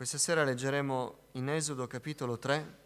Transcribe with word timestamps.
Questa 0.00 0.16
sera 0.16 0.44
leggeremo 0.44 1.18
in 1.32 1.50
Esodo 1.50 1.86
capitolo 1.86 2.38
3, 2.38 2.78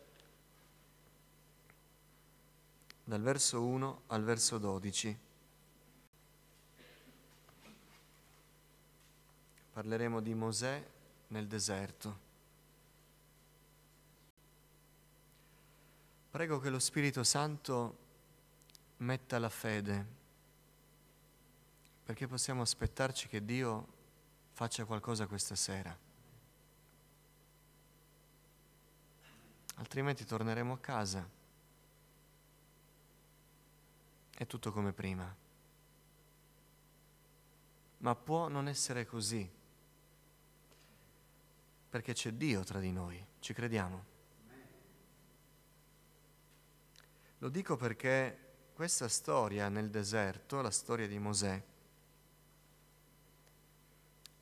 dal 3.04 3.22
verso 3.22 3.62
1 3.62 4.03
al 4.08 4.24
verso 4.24 4.58
12. 4.58 5.19
Parleremo 9.74 10.21
di 10.21 10.35
Mosè 10.35 10.85
nel 11.28 11.46
deserto. 11.46 12.19
Prego 16.33 16.59
che 16.59 16.69
lo 16.69 16.80
Spirito 16.80 17.23
Santo 17.23 17.98
metta 18.96 19.38
la 19.38 19.51
fede, 19.51 20.06
perché 22.02 22.27
possiamo 22.27 22.62
aspettarci 22.62 23.28
che 23.28 23.45
Dio 23.45 23.87
faccia 24.51 24.84
qualcosa 24.84 25.28
questa 25.28 25.54
sera. 25.54 25.96
Altrimenti 29.74 30.24
torneremo 30.24 30.73
a 30.73 30.78
casa. 30.78 31.28
È 34.30 34.46
tutto 34.46 34.73
come 34.73 34.92
prima. 34.92 35.42
Ma 37.98 38.15
può 38.15 38.48
non 38.48 38.68
essere 38.68 39.06
così, 39.06 39.51
perché 41.88 42.12
c'è 42.12 42.32
Dio 42.32 42.62
tra 42.65 42.80
di 42.80 42.92
noi, 42.92 43.24
ci 43.38 43.55
crediamo. 43.55 44.12
Lo 47.38 47.48
dico 47.48 47.77
perché 47.77 48.38
questa 48.74 49.09
storia 49.09 49.68
nel 49.68 49.91
deserto, 49.91 50.60
la 50.60 50.70
storia 50.70 51.06
di 51.06 51.18
Mosè, 51.18 51.62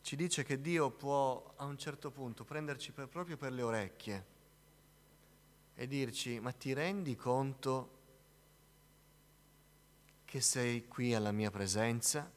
ci 0.02 0.16
dice 0.16 0.42
che 0.42 0.60
Dio 0.60 0.90
può 0.90 1.54
a 1.56 1.64
un 1.64 1.78
certo 1.78 2.10
punto 2.10 2.44
prenderci 2.44 2.90
per, 2.90 3.06
proprio 3.08 3.36
per 3.36 3.52
le 3.52 3.62
orecchie 3.62 4.31
e 5.74 5.86
dirci, 5.86 6.38
ma 6.40 6.52
ti 6.52 6.72
rendi 6.72 7.16
conto 7.16 8.00
che 10.24 10.40
sei 10.40 10.86
qui 10.86 11.14
alla 11.14 11.32
mia 11.32 11.50
presenza? 11.50 12.30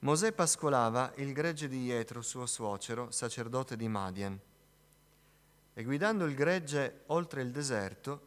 Mosè 0.00 0.32
pascolava 0.32 1.12
il 1.16 1.32
gregge 1.32 1.68
di 1.68 1.86
Jetro, 1.86 2.22
suo 2.22 2.46
suocero, 2.46 3.10
sacerdote 3.10 3.76
di 3.76 3.88
Madian, 3.88 4.38
e 5.74 5.82
guidando 5.82 6.26
il 6.26 6.34
gregge 6.34 7.02
oltre 7.06 7.42
il 7.42 7.50
deserto, 7.50 8.26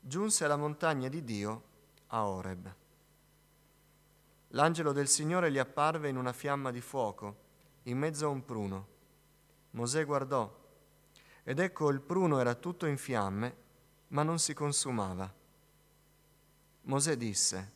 giunse 0.00 0.44
alla 0.44 0.56
montagna 0.56 1.08
di 1.08 1.22
Dio, 1.22 1.62
a 2.06 2.26
Oreb. 2.26 2.74
L'angelo 4.48 4.92
del 4.92 5.08
Signore 5.08 5.52
gli 5.52 5.58
apparve 5.58 6.08
in 6.08 6.16
una 6.16 6.32
fiamma 6.32 6.70
di 6.70 6.80
fuoco, 6.80 7.36
in 7.84 7.98
mezzo 7.98 8.26
a 8.26 8.30
un 8.30 8.44
pruno. 8.44 8.86
Mosè 9.70 10.04
guardò 10.04 10.60
ed 11.44 11.58
ecco 11.58 11.90
il 11.90 12.00
pruno 12.00 12.38
era 12.38 12.54
tutto 12.54 12.86
in 12.86 12.96
fiamme, 12.96 13.56
ma 14.08 14.22
non 14.22 14.38
si 14.38 14.54
consumava. 14.54 15.32
Mosè 16.82 17.16
disse, 17.16 17.72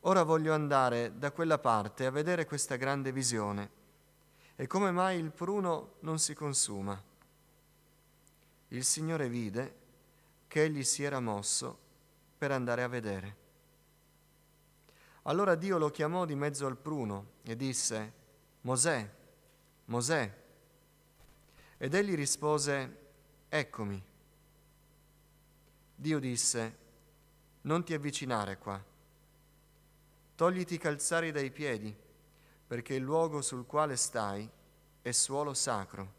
ora 0.00 0.22
voglio 0.22 0.52
andare 0.52 1.16
da 1.18 1.32
quella 1.32 1.58
parte 1.58 2.06
a 2.06 2.10
vedere 2.10 2.44
questa 2.44 2.76
grande 2.76 3.12
visione 3.12 3.78
e 4.56 4.66
come 4.66 4.90
mai 4.90 5.18
il 5.18 5.30
pruno 5.30 5.94
non 6.00 6.18
si 6.18 6.34
consuma. 6.34 7.02
Il 8.68 8.84
Signore 8.84 9.28
vide 9.28 9.74
che 10.46 10.64
egli 10.64 10.84
si 10.84 11.02
era 11.02 11.20
mosso 11.20 11.78
per 12.36 12.52
andare 12.52 12.82
a 12.82 12.88
vedere. 12.88 13.36
Allora 15.22 15.54
Dio 15.54 15.78
lo 15.78 15.90
chiamò 15.90 16.24
di 16.24 16.34
mezzo 16.34 16.66
al 16.66 16.76
pruno 16.76 17.32
e 17.42 17.56
disse, 17.56 18.12
Mosè, 18.62 19.10
Mosè. 19.86 20.38
Ed 21.78 21.94
egli 21.94 22.14
rispose, 22.14 22.98
Eccomi. 23.48 24.02
Dio 25.94 26.18
disse, 26.18 26.78
Non 27.62 27.82
ti 27.84 27.94
avvicinare 27.94 28.58
qua. 28.58 28.82
Togliti 30.34 30.74
i 30.74 30.78
calzari 30.78 31.32
dai 31.32 31.50
piedi, 31.50 31.94
perché 32.66 32.94
il 32.94 33.02
luogo 33.02 33.42
sul 33.42 33.66
quale 33.66 33.96
stai 33.96 34.48
è 35.02 35.10
suolo 35.10 35.54
sacro. 35.54 36.12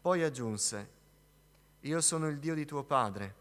Poi 0.00 0.22
aggiunse, 0.22 0.90
Io 1.80 2.00
sono 2.00 2.28
il 2.28 2.38
Dio 2.38 2.54
di 2.54 2.64
tuo 2.64 2.84
padre, 2.84 3.34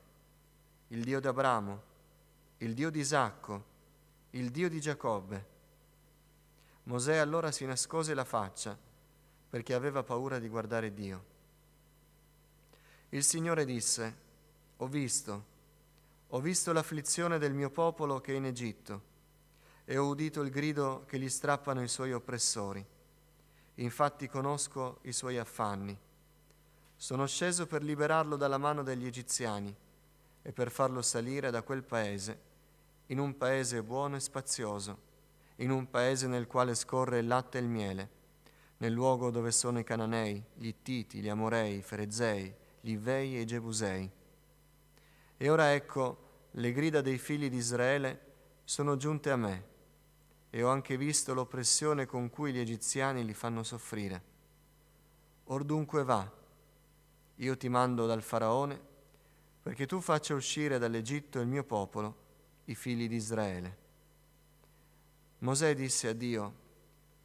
il 0.87 1.03
Dio 1.03 1.19
di 1.19 1.27
Abramo, 1.27 1.81
il 2.57 2.73
Dio 2.73 2.89
di 2.89 2.99
Isacco, 2.99 3.65
il 4.31 4.49
Dio 4.49 4.67
di 4.67 4.81
Giacobbe. 4.81 5.50
Mosè 6.83 7.17
allora 7.17 7.51
si 7.51 7.65
nascose 7.65 8.13
la 8.13 8.23
faccia 8.23 8.77
perché 9.49 9.73
aveva 9.73 10.03
paura 10.03 10.39
di 10.39 10.47
guardare 10.47 10.93
Dio. 10.93 11.25
Il 13.09 13.23
Signore 13.23 13.65
disse, 13.65 14.15
ho 14.77 14.87
visto, 14.87 15.45
ho 16.29 16.39
visto 16.39 16.71
l'afflizione 16.71 17.37
del 17.37 17.53
mio 17.53 17.69
popolo 17.69 18.19
che 18.21 18.33
è 18.33 18.35
in 18.37 18.45
Egitto 18.45 19.09
e 19.85 19.97
ho 19.97 20.07
udito 20.07 20.41
il 20.41 20.49
grido 20.49 21.03
che 21.05 21.19
gli 21.19 21.29
strappano 21.29 21.83
i 21.83 21.87
suoi 21.87 22.13
oppressori. 22.13 22.83
Infatti 23.75 24.27
conosco 24.27 24.99
i 25.03 25.11
suoi 25.11 25.37
affanni. 25.37 25.97
Sono 26.95 27.27
sceso 27.27 27.67
per 27.67 27.83
liberarlo 27.83 28.37
dalla 28.37 28.57
mano 28.57 28.83
degli 28.83 29.05
egiziani 29.05 29.75
e 30.41 30.51
per 30.51 30.71
farlo 30.71 31.01
salire 31.01 31.51
da 31.51 31.61
quel 31.61 31.83
paese 31.83 32.49
in 33.07 33.19
un 33.19 33.35
paese 33.37 33.83
buono 33.83 34.15
e 34.15 34.19
spazioso 34.19 35.09
in 35.61 35.69
un 35.69 35.89
paese 35.89 36.27
nel 36.27 36.47
quale 36.47 36.75
scorre 36.75 37.19
il 37.19 37.27
latte 37.27 37.57
e 37.57 37.61
il 37.61 37.67
miele, 37.67 38.09
nel 38.77 38.91
luogo 38.93 39.29
dove 39.29 39.51
sono 39.51 39.77
i 39.79 39.83
Cananei, 39.83 40.43
gli 40.55 40.67
Ittiti, 40.67 41.19
gli 41.19 41.29
Amorei, 41.29 41.77
i 41.77 41.81
Ferezei, 41.83 42.53
gli 42.81 42.91
Ivei 42.91 43.37
e 43.37 43.41
i 43.41 43.45
Gebusei. 43.45 44.11
E 45.37 45.49
ora 45.49 45.73
ecco, 45.73 46.29
le 46.51 46.71
grida 46.71 47.01
dei 47.01 47.19
figli 47.19 47.47
di 47.47 47.57
Israele 47.57 48.29
sono 48.63 48.97
giunte 48.97 49.29
a 49.29 49.35
me, 49.35 49.69
e 50.49 50.63
ho 50.63 50.69
anche 50.69 50.97
visto 50.97 51.33
l'oppressione 51.33 52.07
con 52.07 52.29
cui 52.29 52.51
gli 52.51 52.59
egiziani 52.59 53.23
li 53.23 53.33
fanno 53.33 53.61
soffrire. 53.61 54.29
Or 55.45 55.63
dunque 55.63 56.03
va, 56.03 56.29
io 57.35 57.57
ti 57.57 57.69
mando 57.69 58.07
dal 58.07 58.23
faraone, 58.23 58.79
perché 59.61 59.85
tu 59.85 60.01
faccia 60.01 60.33
uscire 60.33 60.79
dall'Egitto 60.79 61.39
il 61.39 61.47
mio 61.47 61.63
popolo, 61.63 62.15
i 62.65 62.73
figli 62.73 63.07
di 63.07 63.15
Israele. 63.15 63.80
Mosè 65.41 65.73
disse 65.73 66.07
a 66.07 66.13
Dio, 66.13 66.53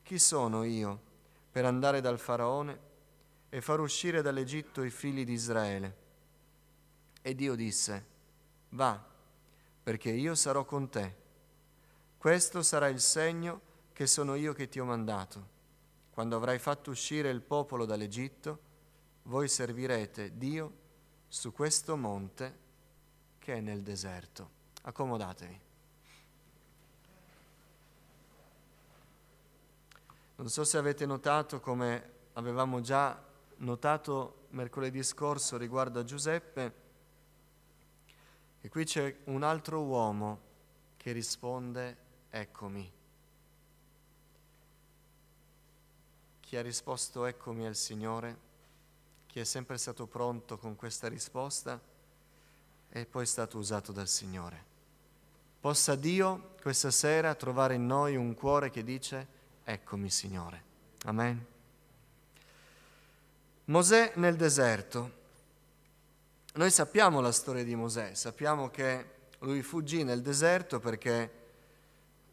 chi 0.02 0.18
sono 0.18 0.64
io 0.64 1.00
per 1.50 1.66
andare 1.66 2.00
dal 2.00 2.18
faraone 2.18 2.80
e 3.50 3.60
far 3.60 3.80
uscire 3.80 4.22
dall'Egitto 4.22 4.82
i 4.82 4.90
figli 4.90 5.24
di 5.24 5.32
Israele? 5.32 5.96
E 7.20 7.34
Dio 7.34 7.54
disse, 7.54 8.06
va, 8.70 9.04
perché 9.82 10.10
io 10.10 10.34
sarò 10.34 10.64
con 10.64 10.88
te. 10.88 11.14
Questo 12.16 12.62
sarà 12.62 12.88
il 12.88 13.00
segno 13.00 13.60
che 13.92 14.06
sono 14.06 14.34
io 14.34 14.54
che 14.54 14.68
ti 14.68 14.80
ho 14.80 14.84
mandato. 14.84 15.54
Quando 16.10 16.36
avrai 16.36 16.58
fatto 16.58 16.90
uscire 16.90 17.28
il 17.28 17.42
popolo 17.42 17.84
dall'Egitto, 17.84 18.60
voi 19.24 19.48
servirete 19.48 20.38
Dio 20.38 20.72
su 21.28 21.52
questo 21.52 21.96
monte 21.96 22.58
che 23.38 23.54
è 23.54 23.60
nel 23.60 23.82
deserto. 23.82 24.50
Accomodatevi. 24.82 25.65
Non 30.36 30.50
so 30.50 30.64
se 30.64 30.76
avete 30.76 31.06
notato 31.06 31.60
come 31.60 32.10
avevamo 32.34 32.82
già 32.82 33.18
notato 33.58 34.48
mercoledì 34.50 35.02
scorso 35.02 35.56
riguardo 35.56 36.00
a 36.00 36.04
Giuseppe, 36.04 36.74
che 38.60 38.68
qui 38.68 38.84
c'è 38.84 39.16
un 39.24 39.42
altro 39.42 39.82
uomo 39.82 40.40
che 40.98 41.12
risponde 41.12 41.96
eccomi. 42.28 42.92
Chi 46.40 46.56
ha 46.56 46.62
risposto 46.62 47.24
eccomi 47.24 47.66
al 47.66 47.74
Signore, 47.74 48.38
chi 49.26 49.40
è 49.40 49.44
sempre 49.44 49.78
stato 49.78 50.06
pronto 50.06 50.58
con 50.58 50.76
questa 50.76 51.08
risposta, 51.08 51.80
è 52.90 53.06
poi 53.06 53.24
stato 53.24 53.56
usato 53.56 53.90
dal 53.90 54.08
Signore. 54.08 54.64
Possa 55.60 55.94
Dio 55.94 56.54
questa 56.60 56.90
sera 56.90 57.34
trovare 57.34 57.74
in 57.74 57.86
noi 57.86 58.16
un 58.16 58.34
cuore 58.34 58.68
che 58.70 58.84
dice 58.84 59.35
Eccomi, 59.68 60.10
Signore. 60.10 60.62
Amen. 61.06 61.44
Mosè 63.64 64.12
nel 64.14 64.36
deserto. 64.36 65.10
Noi 66.54 66.70
sappiamo 66.70 67.20
la 67.20 67.32
storia 67.32 67.64
di 67.64 67.74
Mosè, 67.74 68.14
sappiamo 68.14 68.70
che 68.70 69.04
lui 69.40 69.62
fuggì 69.62 70.04
nel 70.04 70.22
deserto 70.22 70.78
perché 70.78 71.32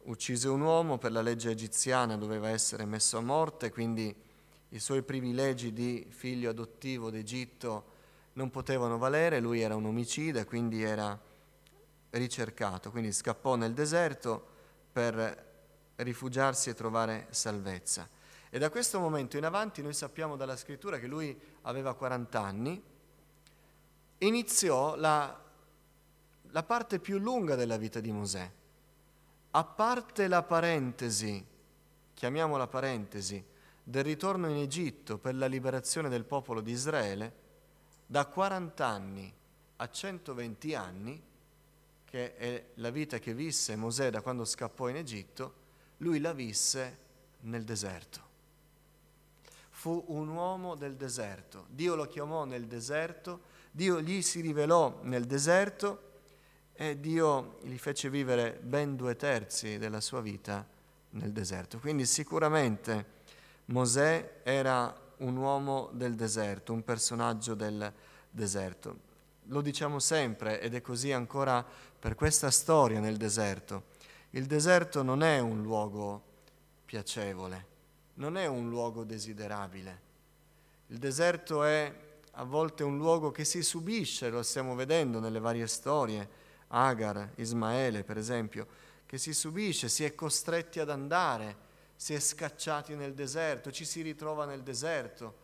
uccise 0.03 0.47
un 0.47 0.61
uomo, 0.61 0.99
per 0.99 1.11
la 1.11 1.23
legge 1.23 1.49
egiziana 1.49 2.17
doveva 2.17 2.49
essere 2.49 2.85
messo 2.85 3.17
a 3.17 3.21
morte, 3.21 3.71
quindi 3.71 4.15
i 4.69 4.79
suoi 4.79 5.01
privilegi 5.01 5.73
di 5.73 6.05
figlio 6.07 6.51
adottivo 6.51 7.09
d'Egitto 7.09 7.85
non 8.33 8.51
potevano 8.51 8.99
valere, 8.99 9.39
lui 9.39 9.59
era 9.59 9.75
un 9.75 9.85
omicida, 9.85 10.45
quindi 10.45 10.83
era 10.83 11.19
ricercato, 12.11 12.91
quindi 12.91 13.11
scappò 13.11 13.55
nel 13.55 13.73
deserto 13.73 14.45
per 14.91 15.52
rifugiarsi 15.97 16.69
e 16.69 16.73
trovare 16.73 17.27
salvezza. 17.29 18.07
E 18.49 18.59
da 18.59 18.69
questo 18.69 18.99
momento 18.99 19.37
in 19.37 19.45
avanti 19.45 19.81
noi 19.81 19.93
sappiamo 19.93 20.35
dalla 20.35 20.55
scrittura 20.55 20.99
che 20.99 21.07
lui 21.07 21.35
aveva 21.61 21.93
40 21.93 22.39
anni, 22.39 22.83
iniziò 24.19 24.95
la, 24.95 25.41
la 26.51 26.63
parte 26.63 26.99
più 26.99 27.17
lunga 27.17 27.55
della 27.55 27.77
vita 27.77 27.99
di 27.99 28.11
Mosè. 28.11 28.51
A 29.51 29.63
parte 29.63 30.27
la 30.27 30.43
parentesi, 30.43 31.43
chiamiamola 32.13 32.67
parentesi, 32.67 33.43
del 33.83 34.03
ritorno 34.03 34.47
in 34.49 34.57
Egitto 34.57 35.17
per 35.17 35.35
la 35.35 35.47
liberazione 35.47 36.09
del 36.09 36.23
popolo 36.23 36.61
di 36.61 36.71
Israele, 36.71 37.41
da 38.05 38.25
40 38.25 38.85
anni 38.85 39.33
a 39.77 39.89
120 39.89 40.75
anni, 40.75 41.21
che 42.05 42.35
è 42.35 42.65
la 42.75 42.91
vita 42.91 43.17
che 43.17 43.33
visse 43.33 43.75
Mosè 43.75 44.11
da 44.11 44.21
quando 44.21 44.45
scappò 44.45 44.87
in 44.89 44.97
Egitto, 44.97 45.61
lui 45.97 46.19
la 46.19 46.33
visse 46.33 46.97
nel 47.41 47.63
deserto. 47.63 48.31
Fu 49.69 50.03
un 50.07 50.29
uomo 50.29 50.75
del 50.75 50.95
deserto. 50.95 51.65
Dio 51.69 51.95
lo 51.95 52.07
chiamò 52.07 52.45
nel 52.45 52.67
deserto, 52.67 53.41
Dio 53.71 54.01
gli 54.01 54.21
si 54.21 54.39
rivelò 54.41 54.99
nel 55.01 55.25
deserto 55.25 56.11
e 56.73 56.99
Dio 56.99 57.57
gli 57.63 57.77
fece 57.77 58.09
vivere 58.09 58.59
ben 58.61 58.95
due 58.95 59.15
terzi 59.15 59.77
della 59.77 60.01
sua 60.01 60.21
vita 60.21 60.65
nel 61.11 61.31
deserto. 61.31 61.79
Quindi 61.79 62.05
sicuramente 62.05 63.21
Mosè 63.65 64.41
era 64.43 64.95
un 65.17 65.35
uomo 65.37 65.89
del 65.93 66.15
deserto, 66.15 66.73
un 66.73 66.83
personaggio 66.83 67.53
del 67.55 67.91
deserto. 68.29 69.11
Lo 69.47 69.61
diciamo 69.61 69.99
sempre 69.99 70.61
ed 70.61 70.73
è 70.75 70.81
così 70.81 71.11
ancora 71.11 71.65
per 71.99 72.15
questa 72.15 72.49
storia 72.51 72.99
nel 72.99 73.17
deserto. 73.17 73.91
Il 74.35 74.47
deserto 74.47 75.03
non 75.03 75.21
è 75.21 75.37
un 75.37 75.61
luogo 75.61 76.23
piacevole, 76.85 77.67
non 78.15 78.35
è 78.35 78.47
un 78.47 78.67
luogo 78.67 79.03
desiderabile. 79.03 80.01
Il 80.87 80.97
deserto 80.97 81.63
è 81.63 81.93
a 82.31 82.43
volte 82.43 82.81
un 82.81 82.97
luogo 82.97 83.29
che 83.29 83.45
si 83.45 83.61
subisce, 83.61 84.31
lo 84.31 84.41
stiamo 84.41 84.73
vedendo 84.73 85.19
nelle 85.19 85.37
varie 85.37 85.67
storie, 85.67 86.27
Agar, 86.69 87.33
Ismaele 87.35 88.03
per 88.03 88.17
esempio, 88.17 88.65
che 89.05 89.19
si 89.19 89.35
subisce, 89.35 89.87
si 89.87 90.03
è 90.03 90.15
costretti 90.15 90.79
ad 90.79 90.89
andare, 90.89 91.55
si 91.95 92.15
è 92.15 92.19
scacciati 92.19 92.95
nel 92.95 93.13
deserto, 93.13 93.71
ci 93.71 93.85
si 93.85 94.01
ritrova 94.01 94.45
nel 94.45 94.63
deserto, 94.63 95.35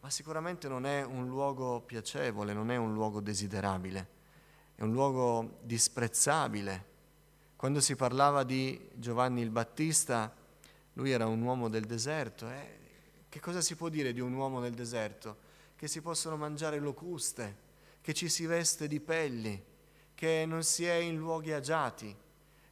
ma 0.00 0.10
sicuramente 0.10 0.66
non 0.66 0.84
è 0.84 1.04
un 1.04 1.28
luogo 1.28 1.80
piacevole, 1.80 2.52
non 2.52 2.72
è 2.72 2.76
un 2.76 2.92
luogo 2.92 3.20
desiderabile, 3.20 4.08
è 4.74 4.82
un 4.82 4.90
luogo 4.90 5.58
disprezzabile 5.62 6.90
quando 7.62 7.80
si 7.80 7.94
parlava 7.94 8.42
di 8.42 8.88
Giovanni 8.94 9.40
il 9.40 9.50
Battista, 9.50 10.34
lui 10.94 11.12
era 11.12 11.28
un 11.28 11.40
uomo 11.42 11.68
del 11.68 11.84
deserto. 11.84 12.50
Eh? 12.50 12.78
Che 13.28 13.38
cosa 13.38 13.60
si 13.60 13.76
può 13.76 13.88
dire 13.88 14.12
di 14.12 14.18
un 14.18 14.32
uomo 14.32 14.58
nel 14.58 14.74
deserto? 14.74 15.36
Che 15.76 15.86
si 15.86 16.00
possono 16.00 16.36
mangiare 16.36 16.80
locuste, 16.80 17.56
che 18.00 18.14
ci 18.14 18.28
si 18.28 18.46
veste 18.46 18.88
di 18.88 18.98
pelli, 18.98 19.62
che 20.12 20.44
non 20.44 20.64
si 20.64 20.86
è 20.86 20.94
in 20.94 21.16
luoghi 21.16 21.52
agiati. 21.52 22.12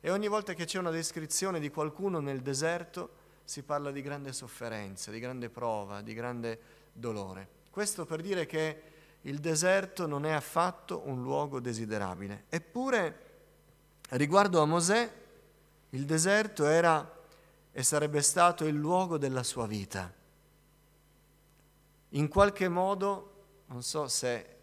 E 0.00 0.10
ogni 0.10 0.26
volta 0.26 0.54
che 0.54 0.64
c'è 0.64 0.80
una 0.80 0.90
descrizione 0.90 1.60
di 1.60 1.70
qualcuno 1.70 2.18
nel 2.18 2.40
deserto 2.40 3.10
si 3.44 3.62
parla 3.62 3.92
di 3.92 4.02
grande 4.02 4.32
sofferenza, 4.32 5.12
di 5.12 5.20
grande 5.20 5.50
prova, 5.50 6.00
di 6.00 6.14
grande 6.14 6.60
dolore. 6.92 7.48
Questo 7.70 8.06
per 8.06 8.22
dire 8.22 8.44
che 8.44 8.82
il 9.20 9.38
deserto 9.38 10.08
non 10.08 10.26
è 10.26 10.32
affatto 10.32 11.02
un 11.04 11.22
luogo 11.22 11.60
desiderabile. 11.60 12.46
Eppure 12.48 13.28
Riguardo 14.10 14.60
a 14.60 14.64
Mosè, 14.64 15.12
il 15.90 16.04
deserto 16.04 16.66
era 16.66 17.18
e 17.70 17.82
sarebbe 17.84 18.22
stato 18.22 18.64
il 18.64 18.74
luogo 18.74 19.18
della 19.18 19.44
sua 19.44 19.66
vita. 19.66 20.12
In 22.10 22.26
qualche 22.26 22.68
modo, 22.68 23.44
non 23.66 23.82
so 23.84 24.08
se 24.08 24.56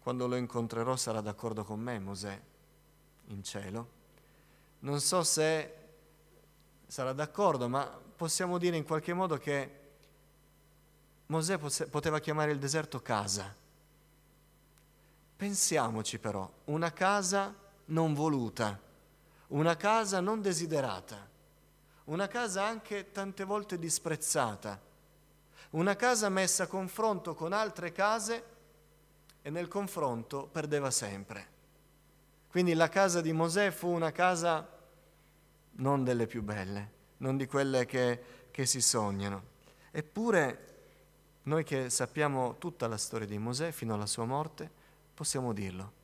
quando 0.00 0.26
lo 0.26 0.36
incontrerò 0.36 0.96
sarà 0.96 1.20
d'accordo 1.20 1.62
con 1.62 1.78
me 1.78 1.98
Mosè 1.98 2.40
in 3.26 3.44
cielo, 3.44 3.90
non 4.80 4.98
so 5.00 5.22
se 5.22 5.74
sarà 6.86 7.12
d'accordo, 7.12 7.68
ma 7.68 7.84
possiamo 8.16 8.56
dire 8.56 8.78
in 8.78 8.84
qualche 8.84 9.12
modo 9.12 9.36
che 9.36 9.78
Mosè 11.26 11.58
poteva 11.88 12.18
chiamare 12.18 12.50
il 12.52 12.58
deserto 12.58 13.02
casa. 13.02 13.54
Pensiamoci 15.36 16.18
però, 16.18 16.50
una 16.64 16.92
casa 16.92 17.54
non 17.90 18.14
voluta, 18.14 18.78
una 19.48 19.76
casa 19.76 20.20
non 20.20 20.40
desiderata, 20.40 21.28
una 22.04 22.28
casa 22.28 22.64
anche 22.64 23.10
tante 23.12 23.44
volte 23.44 23.78
disprezzata, 23.78 24.80
una 25.70 25.96
casa 25.96 26.28
messa 26.28 26.64
a 26.64 26.66
confronto 26.66 27.34
con 27.34 27.52
altre 27.52 27.92
case 27.92 28.44
e 29.42 29.50
nel 29.50 29.68
confronto 29.68 30.48
perdeva 30.50 30.90
sempre. 30.90 31.58
Quindi 32.48 32.74
la 32.74 32.88
casa 32.88 33.20
di 33.20 33.32
Mosè 33.32 33.70
fu 33.70 33.88
una 33.88 34.10
casa 34.10 34.68
non 35.72 36.02
delle 36.02 36.26
più 36.26 36.42
belle, 36.42 36.92
non 37.18 37.36
di 37.36 37.46
quelle 37.46 37.86
che, 37.86 38.22
che 38.50 38.66
si 38.66 38.80
sognano. 38.80 39.58
Eppure 39.92 40.66
noi 41.44 41.64
che 41.64 41.90
sappiamo 41.90 42.56
tutta 42.58 42.88
la 42.88 42.96
storia 42.96 43.26
di 43.26 43.38
Mosè 43.38 43.70
fino 43.70 43.94
alla 43.94 44.06
sua 44.06 44.24
morte, 44.24 44.68
possiamo 45.14 45.52
dirlo 45.52 45.98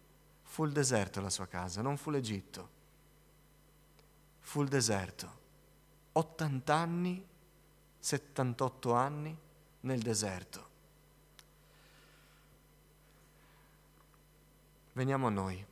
Fu 0.57 0.65
il 0.65 0.73
deserto 0.73 1.21
la 1.21 1.29
sua 1.29 1.47
casa, 1.47 1.83
non 1.83 1.99
fu 1.99 2.09
l'Egitto. 2.09 2.69
Fu 4.41 4.63
il 4.63 4.69
deserto. 4.69 5.31
80 6.13 6.75
anni, 6.75 7.27
78 7.99 8.95
anni 8.95 9.39
nel 9.81 10.01
deserto. 10.01 10.69
Veniamo 14.95 15.27
a 15.27 15.31
noi. 15.31 15.63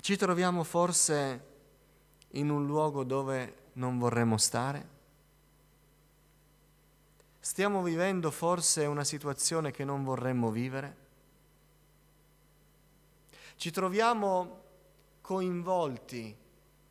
Ci 0.00 0.16
troviamo 0.16 0.62
forse 0.62 1.46
in 2.28 2.50
un 2.50 2.66
luogo 2.66 3.02
dove 3.02 3.70
non 3.72 3.98
vorremmo 3.98 4.38
stare? 4.38 4.88
Stiamo 7.40 7.82
vivendo 7.82 8.30
forse 8.30 8.86
una 8.86 9.02
situazione 9.02 9.72
che 9.72 9.82
non 9.82 10.04
vorremmo 10.04 10.52
vivere? 10.52 10.99
Ci 13.60 13.70
troviamo 13.72 14.62
coinvolti 15.20 16.34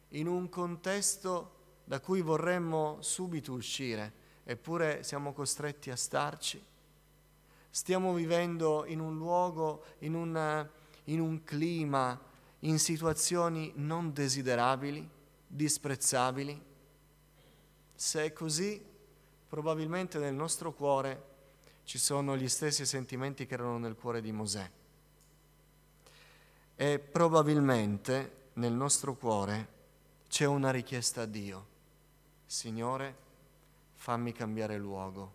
in 0.09 0.27
un 0.27 0.49
contesto 0.49 1.55
da 1.83 1.99
cui 1.99 2.21
vorremmo 2.21 2.97
subito 2.99 3.53
uscire, 3.53 4.13
eppure 4.43 5.01
siamo 5.01 5.33
costretti 5.33 5.89
a 5.89 5.95
starci. 5.95 6.63
Stiamo 7.71 8.13
vivendo 8.13 8.85
in 8.85 8.99
un 8.99 9.17
luogo, 9.17 9.83
in, 10.01 10.13
una, 10.13 10.69
in 11.05 11.19
un 11.21 11.43
clima, 11.43 12.21
in 12.59 12.77
situazioni 12.77 13.71
non 13.77 14.13
desiderabili, 14.13 15.09
disprezzabili. 15.47 16.63
Se 17.95 18.25
è 18.25 18.31
così, 18.31 18.79
probabilmente 19.47 20.19
nel 20.19 20.35
nostro 20.35 20.71
cuore 20.73 21.23
ci 21.83 21.97
sono 21.97 22.37
gli 22.37 22.47
stessi 22.47 22.85
sentimenti 22.85 23.47
che 23.47 23.55
erano 23.55 23.79
nel 23.79 23.95
cuore 23.95 24.21
di 24.21 24.31
Mosè. 24.31 24.69
E 26.81 26.97
probabilmente 26.97 28.51
nel 28.53 28.71
nostro 28.71 29.13
cuore 29.13 29.67
c'è 30.29 30.45
una 30.45 30.71
richiesta 30.71 31.23
a 31.23 31.25
Dio. 31.25 31.65
Signore, 32.45 33.15
fammi 33.95 34.31
cambiare 34.31 34.77
luogo. 34.77 35.33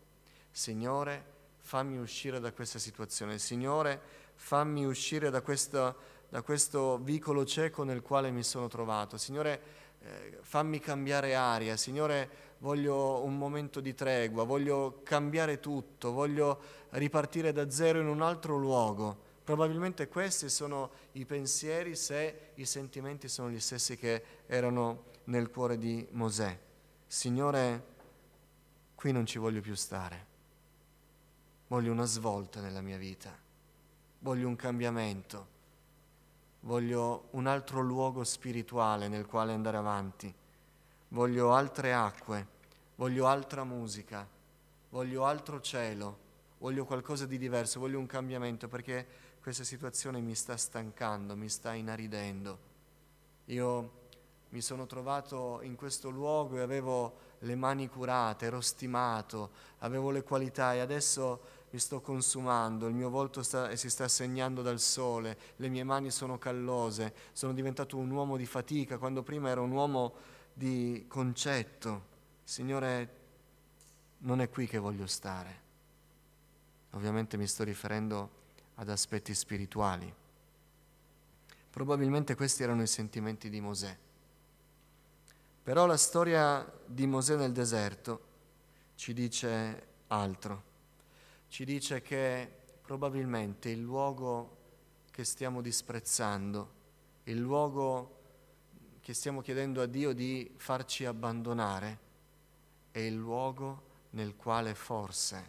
Signore, 0.51 1.23
fammi 1.59 1.99
uscire 1.99 2.41
da 2.41 2.51
questa 2.51 2.79
situazione. 2.79 3.39
Signore, 3.39 4.01
fammi 4.37 4.87
uscire 4.87 5.29
da 5.29 5.43
questo, 5.43 5.97
da 6.31 6.41
questo 6.41 6.97
vicolo 7.03 7.45
cieco 7.45 7.85
nel 7.85 8.01
quale 8.01 8.31
mi 8.31 8.43
sono 8.43 8.69
trovato. 8.69 9.19
Signore, 9.19 9.61
eh, 10.01 10.39
fammi 10.41 10.79
cambiare 10.79 11.35
aria. 11.35 11.77
Signore, 11.77 12.55
voglio 12.61 13.23
un 13.23 13.37
momento 13.37 13.81
di 13.81 13.95
tregua, 13.95 14.45
voglio 14.45 15.03
cambiare 15.03 15.61
tutto, 15.61 16.11
voglio 16.11 16.59
ripartire 16.93 17.53
da 17.53 17.69
zero 17.69 18.01
in 18.01 18.07
un 18.07 18.23
altro 18.23 18.57
luogo. 18.57 19.24
Probabilmente 19.45 20.09
questi 20.09 20.49
sono 20.49 20.91
i 21.13 21.27
pensieri 21.27 21.95
se 21.97 22.53
i 22.55 22.65
sentimenti 22.65 23.29
sono 23.29 23.51
gli 23.51 23.61
stessi 23.61 23.99
che 23.99 24.25
erano 24.47 25.05
nel 25.25 25.51
cuore 25.51 25.77
di 25.77 26.07
Mosè. 26.13 26.59
Signore, 27.07 27.87
qui 28.95 29.13
non 29.13 29.27
ci 29.27 29.39
voglio 29.39 29.61
più 29.61 29.75
stare. 29.75 30.33
Voglio 31.67 31.93
una 31.93 32.07
svolta 32.07 32.63
nella 32.63 32.81
mia 32.81 32.97
vita. 32.97 33.37
Voglio 34.21 34.49
un 34.49 34.57
cambiamento. 34.57 35.53
Voglio 36.61 37.29
un 37.33 37.47
altro 37.47 37.83
luogo 37.83 38.25
spirituale 38.25 39.09
nel 39.09 39.27
quale 39.27 39.53
andare 39.53 39.77
avanti. 39.77 40.35
Voglio 41.09 41.53
altre 41.53 41.93
acque. 41.93 42.47
Voglio 42.95 43.27
altra 43.27 43.65
musica. 43.65 44.27
Voglio 44.89 45.27
altro 45.27 45.61
cielo. 45.61 46.19
Voglio 46.59 46.87
qualcosa 46.87 47.27
di 47.27 47.37
diverso. 47.37 47.79
Voglio 47.81 47.99
un 47.99 48.07
cambiamento 48.07 48.69
perché 48.69 49.07
questa 49.45 49.63
situazione 49.63 50.23
mi 50.23 50.35
sta 50.35 50.57
stancando, 50.57 51.37
mi 51.37 51.51
sta 51.51 51.75
inaridendo. 51.75 52.59
Io 53.49 53.91
mi 54.49 54.63
sono 54.63 54.87
trovato 54.87 55.61
in 55.61 55.75
questo 55.75 56.09
luogo 56.09 56.57
e 56.57 56.63
avevo 56.63 57.17
le 57.41 57.55
mani 57.55 57.87
curate, 57.87 58.47
ero 58.47 58.63
stimato, 58.63 59.51
avevo 59.81 60.11
le 60.11 60.23
qualità 60.23 60.73
e 60.73 60.79
adesso 60.79 61.43
mi 61.69 61.79
sto 61.79 62.01
consumando, 62.01 62.87
il 62.87 62.95
mio 62.95 63.11
volto 63.11 63.43
sta, 63.43 63.77
si 63.77 63.91
sta 63.91 64.09
segnando 64.09 64.63
dal 64.63 64.81
sole, 64.81 65.37
le 65.57 65.69
mie 65.69 65.85
mani 65.85 66.11
sono 66.11 66.39
callose, 66.39 67.13
sono 67.33 67.53
diventato 67.53 67.99
un 67.99 68.09
uomo 68.09 68.39
di 68.39 68.47
fatica 68.47 68.97
quando 68.97 69.23
prima 69.23 69.51
ero 69.51 69.63
un 69.63 69.73
uomo 69.73 70.15
di 70.55 71.05
concetto. 71.07 72.03
Signore, 72.45 73.17
non 74.21 74.41
è 74.41 74.49
qui 74.49 74.67
che 74.67 74.79
voglio 74.79 75.07
stare. 75.07 75.61
Ovviamente 76.93 77.37
mi 77.37 77.47
sto 77.47 77.63
riferendo 77.63 78.41
ad 78.75 78.89
aspetti 78.89 79.35
spirituali. 79.35 80.13
Probabilmente 81.71 82.35
questi 82.35 82.63
erano 82.63 82.83
i 82.83 82.87
sentimenti 82.87 83.49
di 83.51 83.61
Mosè. 83.61 83.97
Però 85.63 85.87
la 85.87 85.97
storia 85.97 86.71
di 86.87 87.07
Mosè 87.07 87.37
nel 87.37 87.53
deserto 87.53 88.33
ci 88.95 89.13
dice 89.13 89.87
altro 90.09 90.73
ci 91.55 91.65
dice 91.65 92.03
che 92.03 92.51
probabilmente 92.83 93.71
il 93.71 93.81
luogo 93.81 94.57
che 95.13 95.23
stiamo 95.23 95.61
disprezzando, 95.61 96.69
il 97.25 97.39
luogo 97.39 98.23
che 98.99 99.15
stiamo 99.15 99.41
chiedendo 99.41 99.81
a 99.81 99.87
Dio 99.87 100.13
di 100.13 100.53
farci 100.57 101.05
abbandonare, 101.05 101.99
è 102.91 102.99
il 102.99 103.15
luogo 103.15 103.83
nel 104.11 104.35
quale 104.35 104.75
forse 104.75 105.49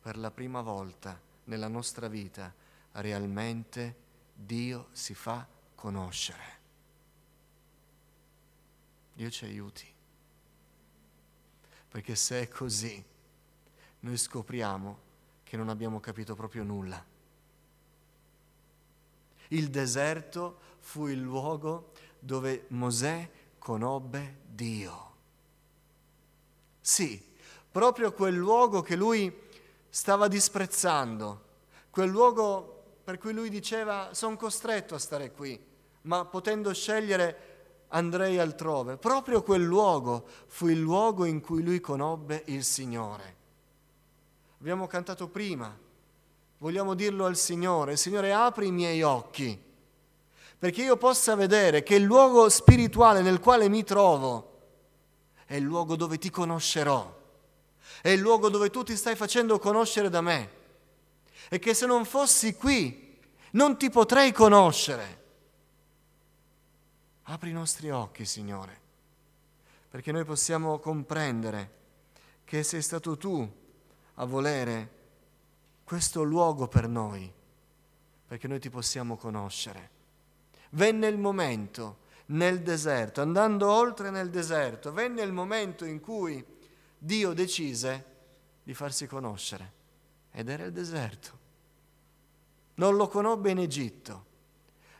per 0.00 0.16
la 0.16 0.32
prima 0.32 0.60
volta 0.60 1.20
nella 1.48 1.68
nostra 1.68 2.08
vita 2.08 2.54
realmente 2.92 4.06
Dio 4.34 4.88
si 4.92 5.14
fa 5.14 5.46
conoscere. 5.74 6.56
Dio 9.14 9.30
ci 9.30 9.44
aiuti. 9.44 9.86
Perché 11.88 12.14
se 12.14 12.42
è 12.42 12.48
così, 12.48 13.02
noi 14.00 14.16
scopriamo 14.16 15.06
che 15.42 15.56
non 15.56 15.68
abbiamo 15.68 15.98
capito 16.00 16.34
proprio 16.34 16.62
nulla. 16.62 17.04
Il 19.48 19.70
deserto 19.70 20.60
fu 20.80 21.06
il 21.06 21.18
luogo 21.18 21.92
dove 22.18 22.66
Mosè 22.68 23.30
conobbe 23.58 24.40
Dio. 24.46 25.06
Sì, 26.80 27.22
proprio 27.70 28.12
quel 28.12 28.34
luogo 28.34 28.82
che 28.82 28.94
lui 28.94 29.46
stava 29.88 30.28
disprezzando, 30.28 31.44
quel 31.90 32.08
luogo 32.08 32.74
per 33.04 33.18
cui 33.18 33.32
lui 33.32 33.48
diceva 33.48 34.10
sono 34.12 34.36
costretto 34.36 34.94
a 34.94 34.98
stare 34.98 35.32
qui, 35.32 35.58
ma 36.02 36.24
potendo 36.24 36.72
scegliere 36.72 37.86
andrei 37.88 38.38
altrove. 38.38 38.96
Proprio 38.96 39.42
quel 39.42 39.62
luogo 39.62 40.26
fu 40.46 40.68
il 40.68 40.78
luogo 40.78 41.24
in 41.24 41.40
cui 41.40 41.62
lui 41.62 41.80
conobbe 41.80 42.42
il 42.46 42.64
Signore. 42.64 43.36
Abbiamo 44.60 44.86
cantato 44.86 45.28
prima. 45.28 45.76
Vogliamo 46.58 46.94
dirlo 46.94 47.24
al 47.24 47.36
Signore. 47.36 47.96
Signore, 47.96 48.32
apri 48.32 48.66
i 48.66 48.72
miei 48.72 49.02
occhi 49.02 49.66
perché 50.58 50.82
io 50.82 50.96
possa 50.96 51.36
vedere 51.36 51.84
che 51.84 51.94
il 51.94 52.02
luogo 52.02 52.48
spirituale 52.48 53.22
nel 53.22 53.38
quale 53.38 53.68
mi 53.68 53.84
trovo 53.84 54.56
è 55.46 55.54
il 55.54 55.62
luogo 55.62 55.94
dove 55.94 56.18
ti 56.18 56.30
conoscerò, 56.30 57.16
è 58.02 58.10
il 58.10 58.20
luogo 58.20 58.48
dove 58.48 58.70
tu 58.70 58.82
ti 58.82 58.96
stai 58.96 59.16
facendo 59.16 59.58
conoscere 59.58 60.08
da 60.08 60.20
me 60.20 60.50
e 61.48 61.58
che 61.58 61.74
se 61.74 61.86
non 61.86 62.04
fossi 62.04 62.54
qui 62.54 63.16
non 63.52 63.76
ti 63.78 63.90
potrei 63.90 64.32
conoscere. 64.32 65.16
Apri 67.24 67.50
i 67.50 67.52
nostri 67.52 67.90
occhi, 67.90 68.24
Signore, 68.24 68.80
perché 69.90 70.12
noi 70.12 70.24
possiamo 70.24 70.78
comprendere 70.78 71.76
che 72.44 72.62
sei 72.62 72.82
stato 72.82 73.16
tu 73.16 73.46
a 74.14 74.24
volere 74.24 74.96
questo 75.84 76.22
luogo 76.22 76.68
per 76.68 76.88
noi, 76.88 77.30
perché 78.26 78.48
noi 78.48 78.60
ti 78.60 78.70
possiamo 78.70 79.16
conoscere. 79.16 79.96
Venne 80.70 81.06
il 81.06 81.18
momento 81.18 82.06
nel 82.26 82.62
deserto, 82.62 83.22
andando 83.22 83.70
oltre 83.70 84.10
nel 84.10 84.30
deserto, 84.30 84.92
venne 84.92 85.22
il 85.22 85.32
momento 85.32 85.84
in 85.84 86.00
cui 86.00 86.44
Dio 86.98 87.32
decise 87.32 88.04
di 88.62 88.74
farsi 88.74 89.06
conoscere 89.06 89.72
ed 90.32 90.48
era 90.48 90.64
il 90.64 90.72
deserto. 90.72 91.36
Non 92.74 92.96
lo 92.96 93.08
conobbe 93.08 93.50
in 93.50 93.58
Egitto, 93.58 94.24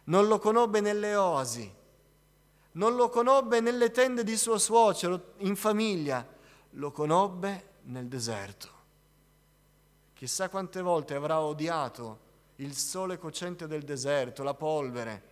non 0.05 0.26
lo 0.26 0.38
conobbe 0.38 0.81
nelle 0.81 1.14
oasi, 1.14 1.73
non 2.73 2.95
lo 2.95 3.09
conobbe 3.09 3.61
nelle 3.61 3.90
tende 3.90 4.25
di 4.25 4.37
suo 4.37 4.59
suocero, 4.59 5.35
in 5.38 5.57
famiglia, 5.57 6.26
lo 6.71 6.90
conobbe 6.93 7.67
nel 7.83 8.07
deserto. 8.07 8.69
Chissà 10.14 10.49
quante 10.49 10.81
volte 10.81 11.14
avrà 11.14 11.40
odiato 11.40 12.26
il 12.57 12.75
sole 12.75 13.19
cocente 13.19 13.67
del 13.67 13.83
deserto, 13.83 14.43
la 14.43 14.55
polvere, 14.55 15.23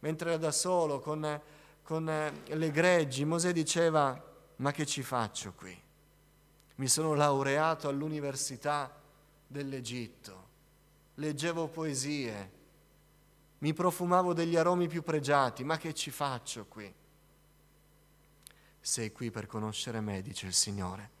mentre 0.00 0.30
era 0.30 0.38
da 0.38 0.50
solo 0.50 0.98
con, 0.98 1.40
con 1.82 2.32
le 2.44 2.70
greggi. 2.70 3.24
Mosè 3.24 3.52
diceva, 3.52 4.20
ma 4.56 4.72
che 4.72 4.86
ci 4.86 5.02
faccio 5.02 5.52
qui? 5.54 5.80
Mi 6.76 6.88
sono 6.88 7.14
laureato 7.14 7.88
all'università 7.88 8.92
dell'Egitto, 9.46 10.48
leggevo 11.16 11.68
poesie, 11.68 12.60
mi 13.58 13.72
profumavo 13.72 14.32
degli 14.32 14.56
aromi 14.56 14.88
più 14.88 15.02
pregiati, 15.02 15.64
ma 15.64 15.76
che 15.76 15.94
ci 15.94 16.10
faccio 16.10 16.64
qui? 16.66 16.92
Sei 18.80 19.12
qui 19.12 19.30
per 19.30 19.46
conoscere 19.46 20.00
me, 20.00 20.22
dice 20.22 20.46
il 20.46 20.54
Signore 20.54 21.20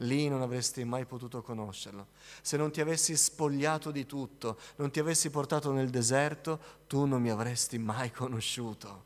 Lì 0.00 0.28
non 0.28 0.42
avresti 0.42 0.84
mai 0.84 1.06
potuto 1.06 1.42
conoscerlo. 1.42 2.08
Se 2.42 2.58
non 2.58 2.70
ti 2.70 2.82
avessi 2.82 3.16
spogliato 3.16 3.90
di 3.90 4.04
tutto, 4.04 4.58
non 4.76 4.90
ti 4.90 5.00
avessi 5.00 5.30
portato 5.30 5.72
nel 5.72 5.88
deserto, 5.88 6.60
tu 6.86 7.06
non 7.06 7.22
mi 7.22 7.30
avresti 7.30 7.78
mai 7.78 8.10
conosciuto. 8.10 9.04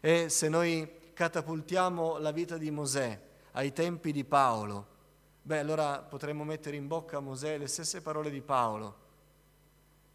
E 0.00 0.28
se 0.28 0.48
noi 0.48 1.12
catapultiamo 1.12 2.18
la 2.18 2.32
vita 2.32 2.56
di 2.56 2.70
Mosè 2.70 3.28
ai 3.52 3.72
tempi 3.72 4.12
di 4.12 4.24
Paolo, 4.24 4.86
beh 5.42 5.58
allora 5.58 5.98
potremmo 6.00 6.44
mettere 6.44 6.76
in 6.76 6.86
bocca 6.86 7.16
a 7.16 7.20
Mosè 7.20 7.58
le 7.58 7.66
stesse 7.66 8.02
parole 8.02 8.30
di 8.30 8.40
Paolo, 8.40 8.96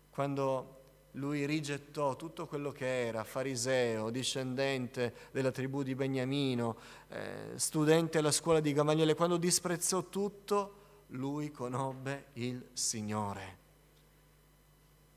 quando 0.10 0.76
lui 1.16 1.46
rigettò 1.46 2.16
tutto 2.16 2.46
quello 2.46 2.72
che 2.72 3.08
era, 3.08 3.24
fariseo, 3.24 4.10
discendente 4.10 5.14
della 5.32 5.52
tribù 5.52 5.82
di 5.84 5.96
Beniamino, 5.96 6.78
eh, 7.10 7.54
studente 7.56 8.18
alla 8.18 8.32
scuola 8.32 8.60
di 8.60 8.74
Gamaliele, 8.74 9.16
quando 9.16 9.38
disprezzò 9.38 10.04
tutto, 10.10 10.84
lui 11.08 11.52
conobbe 11.52 12.28
il 12.34 12.70
Signore. 12.74 13.58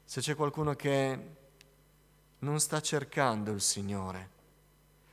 Se 0.04 0.20
c'è 0.20 0.34
qualcuno 0.34 0.74
che 0.74 1.36
non 2.40 2.60
sta 2.60 2.80
cercando 2.80 3.50
il 3.50 3.60
Signore, 3.60 4.30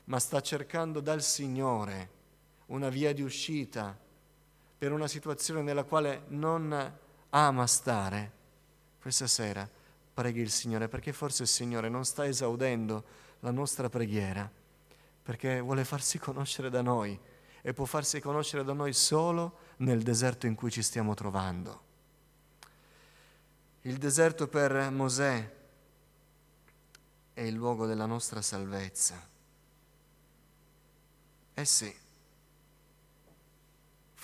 ma 0.06 0.20
sta 0.20 0.42
cercando 0.42 1.00
dal 1.00 1.24
Signore 1.24 2.10
una 2.68 2.90
via 2.90 3.14
di 3.14 3.22
uscita 3.22 3.98
per 4.78 4.92
una 4.92 5.08
situazione 5.08 5.62
nella 5.62 5.84
quale 5.84 6.24
non 6.28 6.98
ama 7.30 7.68
stare, 7.68 8.32
questa 9.00 9.28
sera 9.28 9.70
preghi 10.14 10.42
il 10.42 10.50
Signore, 10.50 10.88
perché 10.88 11.12
forse 11.12 11.44
il 11.44 11.50
Signore 11.50 11.90
non 11.90 12.06
sta 12.06 12.26
esaudendo 12.26 13.04
la 13.42 13.52
nostra 13.52 13.90
preghiera, 13.90 14.50
perché 15.22 15.60
vuole 15.60 15.84
farsi 15.84 16.18
conoscere 16.18 16.70
da 16.70 16.82
noi 16.82 17.20
e 17.62 17.74
può 17.74 17.86
farsi 17.86 18.20
conoscere 18.22 18.64
da 18.64 18.74
noi 18.74 18.94
solo 18.94 19.58
nel 19.78 20.02
deserto 20.04 20.46
in 20.48 20.56
cui 20.56 20.72
ci 20.72 20.82
stiamo 20.82 21.14
trovando. 21.14 21.84
Il 23.82 23.98
deserto 23.98 24.48
per 24.48 24.90
Mosè 24.90 25.54
è 27.34 27.42
il 27.42 27.54
luogo 27.54 27.86
della 27.86 28.06
nostra 28.06 28.42
salvezza. 28.42 29.28
Eh 31.54 31.66
sì, 31.66 31.94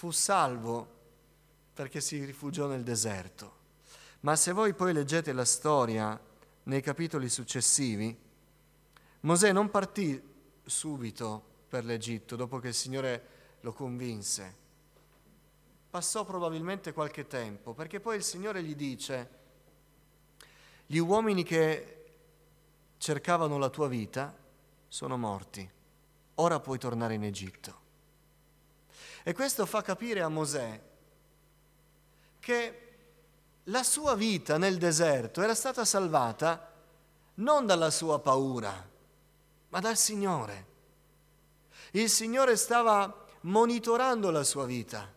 fu 0.01 0.09
salvo 0.09 0.87
perché 1.75 2.01
si 2.01 2.25
rifugiò 2.25 2.65
nel 2.65 2.81
deserto 2.81 3.59
ma 4.21 4.35
se 4.35 4.51
voi 4.51 4.73
poi 4.73 4.93
leggete 4.93 5.31
la 5.31 5.45
storia 5.45 6.19
nei 6.63 6.81
capitoli 6.81 7.29
successivi, 7.29 8.17
Mosè 9.19 9.51
non 9.51 9.69
partì 9.69 10.19
subito 10.63 11.43
per 11.69 11.85
l'Egitto 11.85 12.35
dopo 12.35 12.57
che 12.57 12.69
il 12.69 12.73
Signore 12.73 13.27
lo 13.61 13.73
convinse. 13.73 14.55
Passò 15.91 16.25
probabilmente 16.25 16.93
qualche 16.93 17.27
tempo, 17.27 17.73
perché 17.73 17.99
poi 17.99 18.15
il 18.15 18.23
Signore 18.23 18.63
gli 18.63 18.75
dice, 18.75 19.29
gli 20.87 20.97
uomini 20.97 21.43
che 21.43 22.05
cercavano 22.97 23.59
la 23.59 23.69
tua 23.69 23.87
vita 23.87 24.35
sono 24.87 25.15
morti, 25.17 25.69
ora 26.35 26.59
puoi 26.59 26.79
tornare 26.79 27.13
in 27.13 27.23
Egitto. 27.23 27.80
E 29.23 29.33
questo 29.33 29.65
fa 29.65 29.81
capire 29.81 30.21
a 30.21 30.29
Mosè 30.29 30.81
che 32.39 32.81
la 33.65 33.83
sua 33.83 34.15
vita 34.15 34.57
nel 34.57 34.77
deserto 34.77 35.41
era 35.41 35.53
stata 35.53 35.85
salvata 35.85 36.73
non 37.35 37.65
dalla 37.65 37.91
sua 37.91 38.19
paura, 38.19 38.89
ma 39.69 39.79
dal 39.79 39.95
Signore. 39.97 40.65
Il 41.91 42.09
Signore 42.09 42.55
stava 42.55 43.25
monitorando 43.41 44.31
la 44.31 44.43
sua 44.43 44.65
vita. 44.65 45.07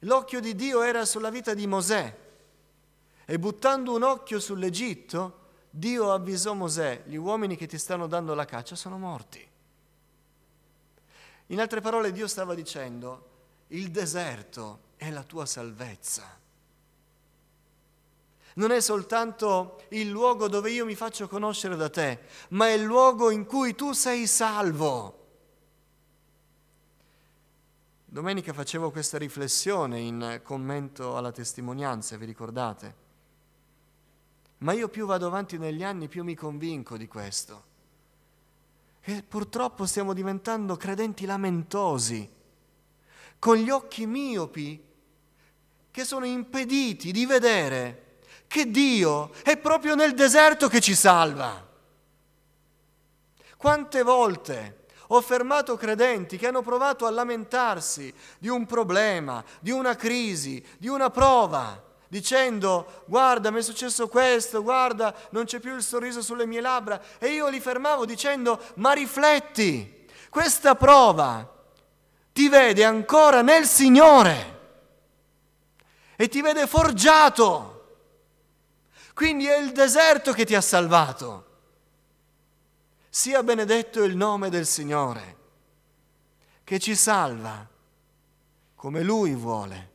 L'occhio 0.00 0.40
di 0.40 0.54
Dio 0.56 0.82
era 0.82 1.04
sulla 1.04 1.30
vita 1.30 1.54
di 1.54 1.66
Mosè 1.66 2.18
e 3.24 3.38
buttando 3.38 3.94
un 3.94 4.02
occhio 4.02 4.40
sull'Egitto, 4.40 5.38
Dio 5.70 6.12
avvisò 6.12 6.54
Mosè, 6.54 7.04
gli 7.06 7.14
uomini 7.14 7.56
che 7.56 7.66
ti 7.66 7.78
stanno 7.78 8.08
dando 8.08 8.34
la 8.34 8.44
caccia 8.44 8.74
sono 8.74 8.98
morti. 8.98 9.48
In 11.52 11.60
altre 11.60 11.82
parole 11.82 12.12
Dio 12.12 12.26
stava 12.28 12.54
dicendo, 12.54 13.28
il 13.68 13.90
deserto 13.90 14.80
è 14.96 15.10
la 15.10 15.22
tua 15.22 15.44
salvezza. 15.44 16.40
Non 18.54 18.70
è 18.70 18.80
soltanto 18.80 19.82
il 19.90 20.08
luogo 20.08 20.48
dove 20.48 20.70
io 20.70 20.86
mi 20.86 20.94
faccio 20.94 21.28
conoscere 21.28 21.76
da 21.76 21.90
te, 21.90 22.20
ma 22.50 22.68
è 22.68 22.72
il 22.72 22.82
luogo 22.82 23.30
in 23.30 23.44
cui 23.44 23.74
tu 23.74 23.92
sei 23.92 24.26
salvo. 24.26 25.20
Domenica 28.06 28.54
facevo 28.54 28.90
questa 28.90 29.18
riflessione 29.18 30.00
in 30.00 30.40
commento 30.42 31.18
alla 31.18 31.32
testimonianza, 31.32 32.16
vi 32.16 32.24
ricordate? 32.24 32.94
Ma 34.58 34.72
io 34.72 34.88
più 34.88 35.04
vado 35.04 35.26
avanti 35.26 35.58
negli 35.58 35.84
anni, 35.84 36.08
più 36.08 36.24
mi 36.24 36.34
convinco 36.34 36.96
di 36.96 37.08
questo. 37.08 37.71
E 39.04 39.22
purtroppo 39.22 39.84
stiamo 39.84 40.12
diventando 40.12 40.76
credenti 40.76 41.24
lamentosi, 41.24 42.30
con 43.38 43.56
gli 43.56 43.68
occhi 43.68 44.06
miopi 44.06 44.80
che 45.90 46.04
sono 46.04 46.24
impediti 46.24 47.10
di 47.10 47.26
vedere 47.26 48.20
che 48.46 48.70
Dio 48.70 49.32
è 49.42 49.56
proprio 49.56 49.94
nel 49.94 50.14
deserto 50.14 50.68
che 50.68 50.80
ci 50.80 50.94
salva. 50.94 51.68
Quante 53.56 54.02
volte 54.02 54.86
ho 55.08 55.20
fermato 55.20 55.76
credenti 55.76 56.36
che 56.36 56.46
hanno 56.46 56.62
provato 56.62 57.04
a 57.04 57.10
lamentarsi 57.10 58.12
di 58.38 58.48
un 58.48 58.66
problema, 58.66 59.44
di 59.60 59.70
una 59.70 59.96
crisi, 59.96 60.64
di 60.78 60.88
una 60.88 61.10
prova, 61.10 61.91
dicendo 62.12 63.04
guarda 63.06 63.50
mi 63.50 63.60
è 63.60 63.62
successo 63.62 64.06
questo, 64.06 64.60
guarda 64.62 65.14
non 65.30 65.46
c'è 65.46 65.60
più 65.60 65.74
il 65.74 65.82
sorriso 65.82 66.20
sulle 66.20 66.44
mie 66.44 66.60
labbra 66.60 67.00
e 67.16 67.28
io 67.30 67.48
li 67.48 67.58
fermavo 67.58 68.04
dicendo 68.04 68.60
ma 68.74 68.92
rifletti, 68.92 70.06
questa 70.28 70.74
prova 70.74 71.50
ti 72.30 72.50
vede 72.50 72.84
ancora 72.84 73.40
nel 73.40 73.64
Signore 73.64 74.60
e 76.14 76.28
ti 76.28 76.42
vede 76.42 76.66
forgiato. 76.66 77.70
Quindi 79.14 79.46
è 79.46 79.56
il 79.56 79.72
deserto 79.72 80.34
che 80.34 80.44
ti 80.44 80.54
ha 80.54 80.60
salvato. 80.60 81.46
Sia 83.08 83.42
benedetto 83.42 84.02
il 84.02 84.16
nome 84.16 84.50
del 84.50 84.66
Signore, 84.66 85.36
che 86.62 86.78
ci 86.78 86.94
salva 86.94 87.66
come 88.74 89.02
Lui 89.02 89.34
vuole. 89.34 89.91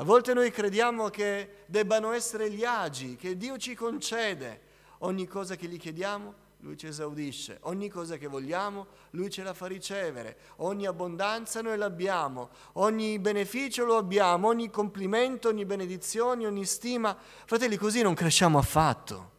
A 0.00 0.02
volte 0.02 0.32
noi 0.32 0.50
crediamo 0.50 1.10
che 1.10 1.64
debbano 1.66 2.12
essere 2.12 2.50
gli 2.50 2.64
agi, 2.64 3.16
che 3.16 3.36
Dio 3.36 3.58
ci 3.58 3.74
concede. 3.74 4.68
Ogni 5.00 5.26
cosa 5.26 5.56
che 5.56 5.66
gli 5.66 5.78
chiediamo, 5.78 6.34
Lui 6.60 6.78
ci 6.78 6.86
esaudisce, 6.86 7.58
ogni 7.64 7.90
cosa 7.90 8.16
che 8.16 8.26
vogliamo, 8.26 8.86
Lui 9.10 9.28
ce 9.28 9.42
la 9.42 9.52
fa 9.52 9.66
ricevere, 9.66 10.38
ogni 10.56 10.86
abbondanza 10.86 11.60
noi 11.60 11.76
l'abbiamo, 11.76 12.48
ogni 12.74 13.18
beneficio 13.18 13.84
lo 13.84 13.98
abbiamo, 13.98 14.48
ogni 14.48 14.70
complimento, 14.70 15.48
ogni 15.48 15.66
benedizione, 15.66 16.46
ogni 16.46 16.64
stima. 16.64 17.14
Fratelli, 17.44 17.76
così 17.76 18.00
non 18.00 18.14
cresciamo 18.14 18.56
affatto. 18.56 19.30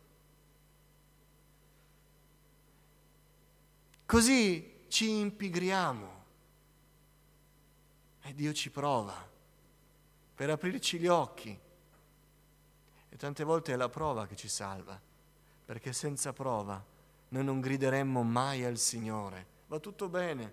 Così 4.06 4.86
ci 4.90 5.10
impigriamo. 5.10 6.24
E 8.22 8.34
Dio 8.36 8.54
ci 8.54 8.70
prova 8.70 9.30
per 10.42 10.50
aprirci 10.50 10.98
gli 10.98 11.06
occhi. 11.06 11.56
E 13.10 13.16
tante 13.16 13.44
volte 13.44 13.74
è 13.74 13.76
la 13.76 13.90
prova 13.90 14.26
che 14.26 14.36
ci 14.36 14.48
salva, 14.48 15.00
perché 15.66 15.94
senza 15.94 16.34
prova 16.34 16.84
noi 17.28 17.44
non 17.44 17.60
grideremmo 17.62 18.24
mai 18.24 18.66
al 18.66 18.80
Signore. 18.80 19.46
Va 19.68 19.78
tutto 19.78 20.10
bene, 20.10 20.52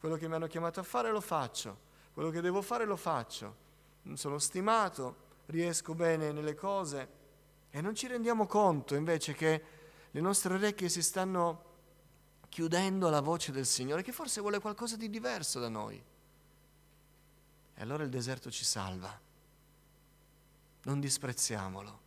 quello 0.00 0.16
che 0.16 0.26
mi 0.26 0.36
hanno 0.36 0.46
chiamato 0.46 0.80
a 0.80 0.84
fare 0.84 1.10
lo 1.10 1.20
faccio, 1.20 1.76
quello 2.14 2.30
che 2.30 2.40
devo 2.40 2.62
fare 2.62 2.86
lo 2.86 2.96
faccio, 2.96 3.56
sono 4.14 4.38
stimato, 4.38 5.16
riesco 5.48 5.94
bene 5.94 6.32
nelle 6.32 6.54
cose 6.54 7.08
e 7.68 7.82
non 7.82 7.94
ci 7.94 8.06
rendiamo 8.06 8.46
conto 8.46 8.94
invece 8.94 9.34
che 9.34 9.62
le 10.12 10.20
nostre 10.22 10.54
orecchie 10.54 10.88
si 10.88 11.02
stanno 11.02 11.64
chiudendo 12.48 13.06
alla 13.06 13.20
voce 13.20 13.52
del 13.52 13.66
Signore 13.66 14.00
che 14.00 14.12
forse 14.12 14.40
vuole 14.40 14.60
qualcosa 14.60 14.96
di 14.96 15.10
diverso 15.10 15.60
da 15.60 15.68
noi. 15.68 16.02
E 17.74 17.82
allora 17.82 18.02
il 18.02 18.08
deserto 18.08 18.50
ci 18.50 18.64
salva. 18.64 19.24
Non 20.86 21.00
disprezziamolo. 21.00 22.00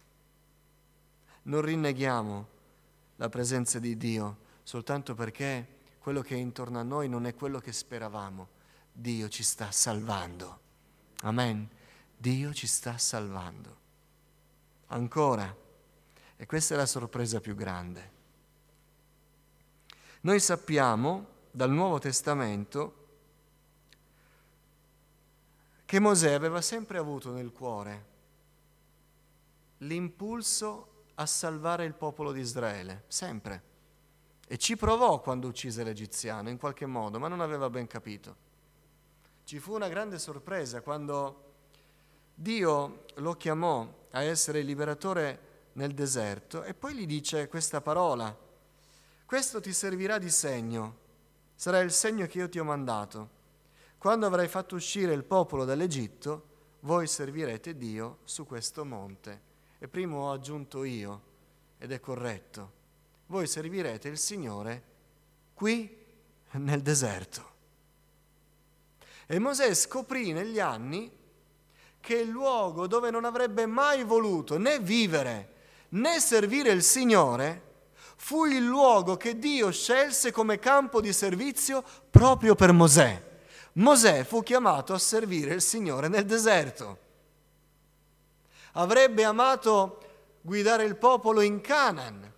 Non 1.44 1.62
rinneghiamo 1.62 2.48
la 3.18 3.28
presenza 3.28 3.78
di 3.78 3.98
Dio 3.98 4.48
soltanto 4.64 5.16
perché 5.16 5.80
quello 6.00 6.22
che 6.22 6.36
è 6.36 6.38
intorno 6.38 6.80
a 6.80 6.84
noi 6.84 7.10
non 7.10 7.26
è 7.26 7.36
quello 7.36 7.60
che 7.60 7.74
speravamo. 7.74 8.48
Dio 8.90 9.28
ci 9.28 9.44
sta 9.44 9.70
salvando. 9.72 10.60
Amen. 11.24 11.68
Dio 12.16 12.54
ci 12.54 12.68
sta 12.68 12.98
salvando. 12.98 13.78
Ancora. 14.88 15.54
E 16.38 16.46
questa 16.46 16.74
è 16.74 16.78
la 16.78 16.86
sorpresa 16.86 17.42
più 17.42 17.56
grande. 17.56 18.12
Noi 20.22 20.40
sappiamo 20.40 21.28
dal 21.52 21.72
Nuovo 21.72 22.00
Testamento 22.00 23.08
che 25.84 26.00
Mosè 26.00 26.32
aveva 26.32 26.62
sempre 26.62 26.98
avuto 26.98 27.34
nel 27.34 27.52
cuore 27.52 28.09
l'impulso 29.80 31.06
a 31.16 31.26
salvare 31.26 31.86
il 31.86 31.94
popolo 31.94 32.32
di 32.32 32.40
Israele, 32.40 33.04
sempre. 33.08 33.64
E 34.48 34.58
ci 34.58 34.76
provò 34.76 35.20
quando 35.20 35.48
uccise 35.48 35.84
l'egiziano, 35.84 36.50
in 36.50 36.58
qualche 36.58 36.86
modo, 36.86 37.20
ma 37.20 37.28
non 37.28 37.42
aveva 37.42 37.70
ben 37.70 37.88
capito. 37.88 38.48
Ci 39.44 39.60
fu 39.60 39.74
una 39.74 39.90
grande 39.90 40.20
sorpresa 40.20 40.82
quando 40.82 41.44
Dio 42.34 43.06
lo 43.16 43.34
chiamò 43.36 44.08
a 44.12 44.22
essere 44.22 44.60
il 44.60 44.66
liberatore 44.66 45.48
nel 45.74 45.94
deserto 45.94 46.64
e 46.64 46.74
poi 46.74 46.96
gli 46.96 47.06
dice 47.06 47.48
questa 47.48 47.82
parola 47.82 48.48
questo 49.30 49.62
ti 49.62 49.74
servirà 49.74 50.18
di 50.18 50.32
segno, 50.32 50.98
sarà 51.54 51.82
il 51.82 51.92
segno 51.92 52.26
che 52.26 52.40
io 52.40 52.50
ti 52.50 52.58
ho 52.58 52.64
mandato. 52.64 53.30
Quando 54.00 54.26
avrai 54.26 54.48
fatto 54.48 54.74
uscire 54.74 55.14
il 55.14 55.24
popolo 55.24 55.66
dall'Egitto, 55.66 56.48
voi 56.80 57.06
servirete 57.06 57.78
Dio 57.78 58.22
su 58.24 58.48
questo 58.48 58.84
monte. 58.84 59.49
E 59.80 59.88
prima 59.88 60.16
ho 60.16 60.32
aggiunto 60.32 60.84
io, 60.84 61.22
ed 61.78 61.92
è 61.92 62.00
corretto. 62.00 62.72
Voi 63.28 63.48
servirete 63.48 64.10
il 64.10 64.18
Signore 64.18 64.84
qui 65.54 65.98
nel 66.52 66.82
deserto. 66.82 67.48
E 69.26 69.40
Mosè 69.40 69.74
scoprì 69.74 70.34
negli 70.34 70.60
anni 70.60 71.12
che 72.00 72.16
il 72.16 72.30
luogo 72.30 72.88
dove 72.88 73.12
non 73.12 73.26
avrebbe 73.26 73.66
mai 73.66 74.04
voluto 74.04 74.58
né 74.58 74.80
vivere 74.80 75.58
né 75.90 76.20
servire 76.20 76.72
il 76.72 76.84
Signore 76.84 77.68
fu 78.16 78.46
il 78.46 78.66
luogo 78.66 79.18
che 79.18 79.40
Dio 79.40 79.72
scelse 79.72 80.32
come 80.32 80.60
campo 80.60 81.00
di 81.00 81.14
servizio 81.14 81.84
proprio 82.10 82.54
per 82.54 82.74
Mosè. 82.74 83.28
Mosè 83.74 84.24
fu 84.24 84.44
chiamato 84.44 84.94
a 84.94 85.00
servire 85.00 85.54
il 85.54 85.62
Signore 85.62 86.10
nel 86.10 86.26
deserto. 86.26 87.08
Avrebbe 88.74 89.24
amato 89.24 90.00
guidare 90.42 90.84
il 90.84 90.96
popolo 90.96 91.42
in 91.42 91.62
Canaan 91.62 92.34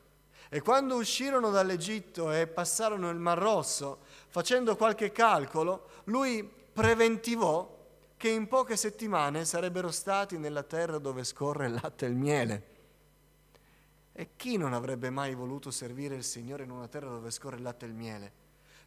e 0.53 0.61
quando 0.61 0.95
uscirono 0.95 1.49
dall'Egitto 1.49 2.31
e 2.31 2.45
passarono 2.45 3.09
il 3.09 3.17
Mar 3.17 3.37
Rosso, 3.37 3.99
facendo 4.27 4.75
qualche 4.75 5.11
calcolo, 5.11 5.87
lui 6.05 6.43
preventivò 6.43 7.79
che 8.17 8.27
in 8.27 8.49
poche 8.49 8.75
settimane 8.75 9.45
sarebbero 9.45 9.91
stati 9.91 10.37
nella 10.37 10.63
terra 10.63 10.97
dove 10.97 11.23
scorre 11.23 11.67
il 11.67 11.79
latte 11.81 12.05
e 12.05 12.09
il 12.09 12.15
miele. 12.15 12.65
E 14.11 14.31
chi 14.35 14.57
non 14.57 14.73
avrebbe 14.73 15.09
mai 15.09 15.33
voluto 15.35 15.71
servire 15.71 16.15
il 16.15 16.25
Signore 16.25 16.63
in 16.63 16.71
una 16.71 16.89
terra 16.89 17.07
dove 17.07 17.31
scorre 17.31 17.55
il 17.55 17.61
latte 17.61 17.85
e 17.85 17.87
il 17.87 17.95
miele? 17.95 18.31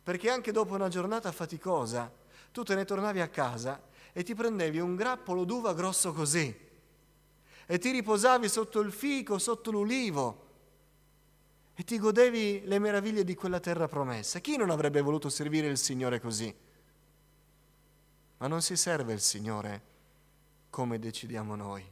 Perché 0.02 0.28
anche 0.28 0.52
dopo 0.52 0.74
una 0.74 0.88
giornata 0.88 1.32
faticosa, 1.32 2.12
tu 2.52 2.62
te 2.62 2.74
ne 2.74 2.84
tornavi 2.84 3.20
a 3.20 3.28
casa 3.28 3.80
e 4.12 4.22
ti 4.22 4.34
prendevi 4.34 4.80
un 4.80 4.96
grappolo 4.96 5.44
d'uva 5.44 5.72
grosso 5.72 6.12
così 6.12 6.63
e 7.66 7.78
ti 7.78 7.90
riposavi 7.90 8.48
sotto 8.48 8.80
il 8.80 8.92
fico, 8.92 9.38
sotto 9.38 9.70
l'ulivo 9.70 10.42
e 11.74 11.82
ti 11.82 11.98
godevi 11.98 12.62
le 12.66 12.78
meraviglie 12.78 13.24
di 13.24 13.34
quella 13.34 13.58
terra 13.58 13.88
promessa. 13.88 14.38
Chi 14.38 14.56
non 14.56 14.70
avrebbe 14.70 15.00
voluto 15.00 15.28
servire 15.28 15.66
il 15.66 15.78
Signore 15.78 16.20
così? 16.20 16.54
Ma 18.36 18.46
non 18.46 18.62
si 18.62 18.76
serve 18.76 19.12
il 19.12 19.20
Signore 19.20 19.82
come 20.70 20.98
decidiamo 20.98 21.56
noi. 21.56 21.84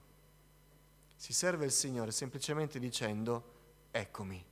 Si 1.16 1.32
serve 1.32 1.64
il 1.64 1.72
Signore 1.72 2.12
semplicemente 2.12 2.78
dicendo, 2.78 3.44
eccomi, 3.90 4.44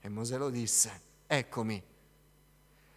E 0.00 0.08
Mosè 0.08 0.36
lo 0.36 0.50
disse, 0.50 1.00
eccomi. 1.26 1.82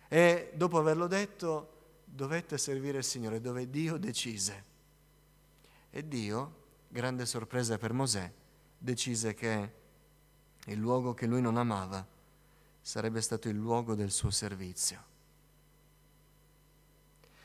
E 0.08 0.52
dopo 0.56 0.78
averlo 0.78 1.08
detto, 1.08 1.74
dovette 2.06 2.58
servire 2.58 3.00
il 3.00 3.04
Signore, 3.04 3.42
dove 3.42 3.70
Dio 3.70 3.98
decise. 3.98 4.64
E 5.90 6.08
Dio, 6.08 6.64
grande 6.96 7.26
sorpresa 7.26 7.78
per 7.78 7.92
Mosè, 7.92 8.32
decise 8.78 9.34
che 9.34 9.74
il 10.68 10.78
luogo 10.78 11.14
che 11.14 11.26
lui 11.26 11.42
non 11.42 11.58
amava 11.58 12.08
sarebbe 12.80 13.20
stato 13.20 13.50
il 13.50 13.58
luogo 13.58 13.96
del 13.96 14.12
suo 14.12 14.32
servizio. 14.32 15.04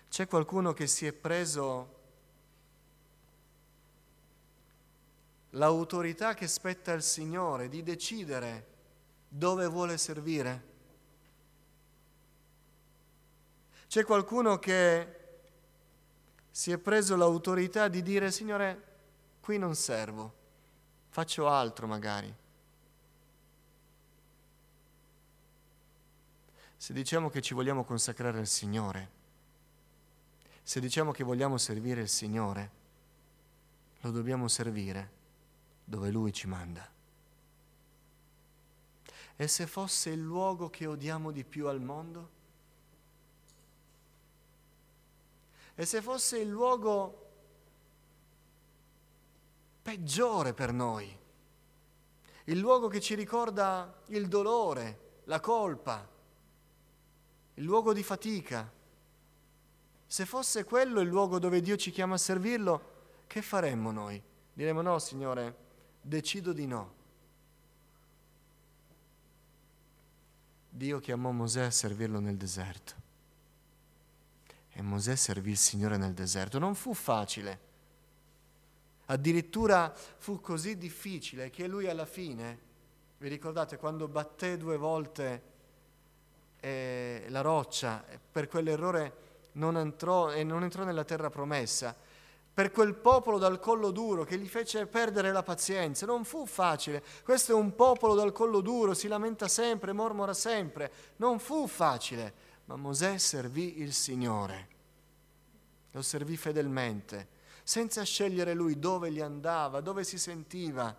C'è 0.08 0.28
qualcuno 0.28 0.72
che 0.72 0.86
si 0.86 1.04
è 1.04 1.12
preso 1.12 1.98
l'autorità 5.50 6.34
che 6.34 6.46
spetta 6.46 6.92
al 6.92 7.02
Signore 7.02 7.68
di 7.68 7.82
decidere 7.82 8.66
dove 9.28 9.66
vuole 9.66 9.98
servire? 9.98 10.68
C'è 13.88 14.04
qualcuno 14.04 14.60
che 14.60 15.18
si 16.52 16.70
è 16.70 16.78
preso 16.78 17.16
l'autorità 17.16 17.88
di 17.88 18.00
dire 18.00 18.30
Signore, 18.30 18.89
qui 19.50 19.58
non 19.58 19.74
servo, 19.74 20.32
faccio 21.08 21.48
altro 21.48 21.88
magari. 21.88 22.32
Se 26.76 26.92
diciamo 26.92 27.28
che 27.30 27.42
ci 27.42 27.52
vogliamo 27.52 27.82
consacrare 27.82 28.38
al 28.38 28.46
Signore, 28.46 29.10
se 30.62 30.78
diciamo 30.78 31.10
che 31.10 31.24
vogliamo 31.24 31.58
servire 31.58 32.02
il 32.02 32.08
Signore, 32.08 32.70
lo 34.02 34.12
dobbiamo 34.12 34.46
servire 34.46 35.10
dove 35.84 36.12
Lui 36.12 36.32
ci 36.32 36.46
manda. 36.46 36.88
E 39.34 39.48
se 39.48 39.66
fosse 39.66 40.10
il 40.10 40.20
luogo 40.20 40.70
che 40.70 40.86
odiamo 40.86 41.32
di 41.32 41.42
più 41.42 41.66
al 41.66 41.80
mondo? 41.80 42.30
E 45.74 45.84
se 45.84 46.00
fosse 46.00 46.38
il 46.38 46.48
luogo 46.48 47.29
peggiore 49.90 50.54
per 50.54 50.72
noi? 50.72 51.18
Il 52.44 52.58
luogo 52.58 52.86
che 52.86 53.00
ci 53.00 53.16
ricorda 53.16 54.02
il 54.08 54.28
dolore, 54.28 55.22
la 55.24 55.40
colpa, 55.40 56.08
il 57.54 57.64
luogo 57.64 57.92
di 57.92 58.04
fatica. 58.04 58.70
Se 60.06 60.26
fosse 60.26 60.62
quello 60.62 61.00
il 61.00 61.08
luogo 61.08 61.40
dove 61.40 61.60
Dio 61.60 61.76
ci 61.76 61.90
chiama 61.90 62.14
a 62.14 62.18
servirlo, 62.18 62.98
che 63.26 63.42
faremmo 63.42 63.90
noi? 63.90 64.22
Diremmo 64.52 64.80
no, 64.80 64.96
Signore, 65.00 65.56
decido 66.00 66.52
di 66.52 66.66
no. 66.68 66.94
Dio 70.68 71.00
chiamò 71.00 71.32
Mosè 71.32 71.62
a 71.62 71.70
servirlo 71.70 72.20
nel 72.20 72.36
deserto. 72.36 72.94
E 74.70 74.82
Mosè 74.82 75.16
servì 75.16 75.50
il 75.50 75.58
Signore 75.58 75.96
nel 75.96 76.14
deserto. 76.14 76.60
Non 76.60 76.76
fu 76.76 76.94
facile. 76.94 77.69
Addirittura 79.10 79.92
fu 80.18 80.40
così 80.40 80.78
difficile 80.78 81.50
che 81.50 81.66
lui 81.66 81.88
alla 81.88 82.06
fine, 82.06 82.58
vi 83.18 83.28
ricordate, 83.28 83.76
quando 83.76 84.06
batté 84.06 84.56
due 84.56 84.76
volte 84.76 85.42
eh, 86.60 87.24
la 87.28 87.40
roccia, 87.40 88.04
per 88.30 88.46
quell'errore 88.46 89.28
non 89.52 89.76
entrò 89.76 90.30
e 90.30 90.44
non 90.44 90.62
entrò 90.62 90.84
nella 90.84 91.02
terra 91.02 91.28
promessa, 91.28 91.94
per 92.54 92.70
quel 92.70 92.94
popolo 92.94 93.38
dal 93.38 93.58
collo 93.58 93.90
duro 93.90 94.22
che 94.22 94.38
gli 94.38 94.46
fece 94.46 94.86
perdere 94.86 95.32
la 95.32 95.42
pazienza. 95.42 96.06
Non 96.06 96.24
fu 96.24 96.46
facile. 96.46 97.02
Questo 97.24 97.50
è 97.50 97.54
un 97.54 97.74
popolo 97.74 98.14
dal 98.14 98.30
collo 98.30 98.60
duro, 98.60 98.94
si 98.94 99.08
lamenta 99.08 99.48
sempre, 99.48 99.92
mormora 99.92 100.34
sempre. 100.34 100.92
Non 101.16 101.40
fu 101.40 101.66
facile, 101.66 102.32
ma 102.66 102.76
Mosè 102.76 103.18
servì 103.18 103.80
il 103.80 103.92
Signore. 103.92 104.68
Lo 105.92 106.02
servì 106.02 106.36
fedelmente, 106.36 107.38
senza 107.62 108.02
scegliere 108.02 108.54
lui 108.54 108.78
dove 108.78 109.10
gli 109.10 109.20
andava, 109.20 109.80
dove 109.80 110.04
si 110.04 110.18
sentiva, 110.18 110.94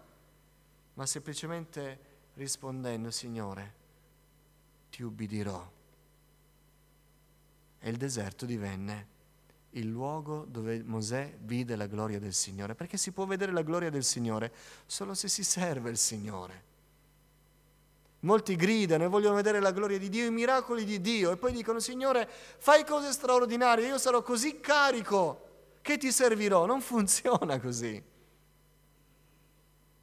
ma 0.94 1.06
semplicemente 1.06 2.00
rispondendo, 2.36 3.12
Signore, 3.12 3.74
ti 4.90 5.04
ubbidirò. 5.04 5.72
E 7.80 7.90
il 7.90 7.98
deserto 7.98 8.46
divenne 8.46 9.08
il 9.72 9.88
luogo 9.88 10.46
dove 10.48 10.84
Mosè 10.84 11.38
vide 11.40 11.76
la 11.76 11.88
gloria 11.88 12.20
del 12.20 12.34
Signore, 12.34 12.76
perché 12.76 12.98
si 12.98 13.12
può 13.12 13.26
vedere 13.26 13.52
la 13.52 13.62
gloria 13.62 13.90
del 13.90 14.04
Signore 14.04 14.52
solo 14.86 15.14
se 15.14 15.28
si 15.28 15.44
serve 15.44 15.90
il 15.90 15.98
Signore. 15.98 16.70
Molti 18.22 18.56
gridano 18.56 19.06
e 19.06 19.08
vogliono 19.08 19.36
vedere 19.36 19.60
la 19.60 19.72
gloria 19.72 19.98
di 19.98 20.10
Dio, 20.10 20.26
i 20.26 20.32
miracoli 20.32 20.84
di 20.84 21.02
Dio 21.02 21.32
e 21.32 21.38
poi 21.38 21.52
dicono 21.54 21.80
Signore 21.80 22.30
fai 22.30 22.86
cose 22.86 23.12
straordinarie, 23.12 23.88
io 23.88 23.98
sarò 23.98 24.22
così 24.22 24.60
carico 24.60 25.50
che 25.82 25.98
ti 25.98 26.12
servirò. 26.12 26.66
Non 26.66 26.82
funziona 26.82 27.60
così. 27.60 28.02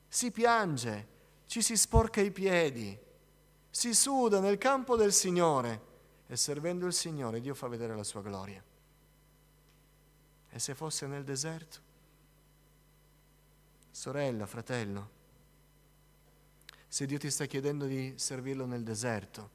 Si 0.09 0.31
piange, 0.31 1.09
ci 1.47 1.63
si 1.63 1.77
sporca 1.77 2.21
i 2.21 2.31
piedi, 2.31 2.99
si 3.71 3.95
suda 3.95 4.41
nel 4.41 4.59
campo 4.59 4.97
del 4.97 5.13
Signore 5.13 5.87
e 6.27 6.37
servendo 6.37 6.87
il 6.87 6.93
Signore 6.93 7.41
Dio 7.41 7.55
fa 7.55 7.69
vedere 7.69 7.95
la 7.95 8.05
sua 8.05 8.23
gloria. 8.23 8.63
E 10.51 10.59
se 10.59 10.75
fosse 10.75 11.07
nel 11.07 11.25
deserto? 11.25 11.87
Sorella, 13.91 14.47
fratello, 14.47 15.11
se 16.87 17.05
Dio 17.05 17.19
ti 17.19 17.31
sta 17.31 17.45
chiedendo 17.45 17.85
di 17.85 18.15
servirlo 18.17 18.65
nel 18.65 18.83
deserto, 18.83 19.51